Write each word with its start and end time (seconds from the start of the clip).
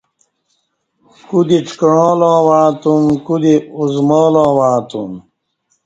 کودی 1.27 1.57
ڄکعاں 1.67 2.13
لاں 2.19 2.39
وعݩہ 2.47 2.69
تم 2.81 3.03
کودی 3.25 3.55
اُزمالاں 3.79 4.51
وعݩہ 4.57 4.79
تُم 4.89 5.11